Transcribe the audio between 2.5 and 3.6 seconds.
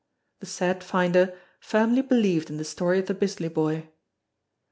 the story of the Bisley